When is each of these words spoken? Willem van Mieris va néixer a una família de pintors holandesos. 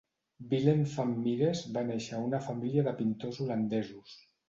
Willem 0.53 0.81
van 0.93 1.11
Mieris 1.27 1.63
va 1.77 1.85
néixer 1.91 2.17
a 2.17 2.25
una 2.31 2.43
família 2.49 2.89
de 2.91 2.99
pintors 3.05 3.43
holandesos. 3.49 4.23